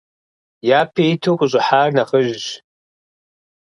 Япэ 0.79 1.01
иту 1.13 1.37
къыщӏыхьар 1.39 1.89
нэхъыжьщ. 1.95 2.47